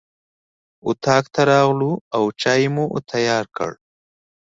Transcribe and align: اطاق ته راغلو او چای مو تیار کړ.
اطاق 0.89 1.25
ته 1.33 1.41
راغلو 1.51 1.91
او 2.15 2.23
چای 2.41 2.63
مو 2.73 2.85
تیار 3.11 3.45
کړ. 3.57 3.71